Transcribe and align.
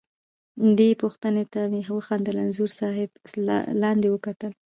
دې 0.77 0.89
پوښتنې 1.01 1.43
ته 1.53 1.61
مې 1.71 1.81
وخندل، 1.97 2.35
انځور 2.43 2.71
صاحب 2.79 3.09
لاندې 3.83 4.07
وکتل. 4.11 4.51